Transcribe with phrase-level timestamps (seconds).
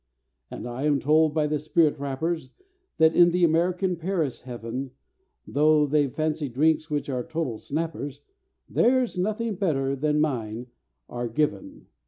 [0.49, 2.49] "And I am told by the spirit rappers
[2.97, 4.93] That in the American Paris heaven,
[5.45, 8.21] Though they've fancy drinks which are total snappers,
[8.67, 10.65] There's nothing better than mine
[11.07, 11.85] are given.